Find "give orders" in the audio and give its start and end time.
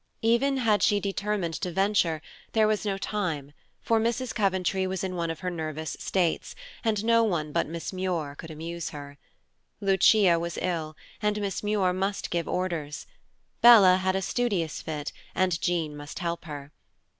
12.31-13.05